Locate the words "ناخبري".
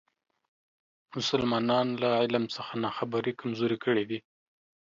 2.85-3.33